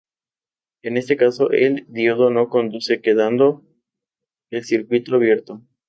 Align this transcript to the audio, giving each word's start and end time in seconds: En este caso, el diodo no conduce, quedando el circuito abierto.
En 0.81 0.97
este 0.97 1.15
caso, 1.15 1.51
el 1.51 1.85
diodo 1.87 2.31
no 2.31 2.49
conduce, 2.49 3.03
quedando 3.03 3.63
el 4.49 4.63
circuito 4.65 5.13
abierto. 5.13 5.61